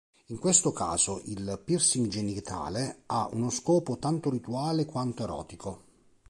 In 0.29 0.39
questo 0.39 0.71
caso 0.71 1.21
il 1.25 1.61
piercing 1.63 2.07
genitale 2.07 3.03
ha 3.05 3.29
uno 3.33 3.51
scopo 3.51 3.99
tanto 3.99 4.31
rituale 4.31 4.85
quanto 4.85 5.21
erotico. 5.21 5.83